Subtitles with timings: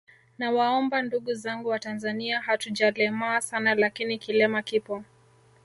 [0.37, 5.03] Nawaomba ndugu zangu watanzania hatujalemaa sana lakini kilema kipo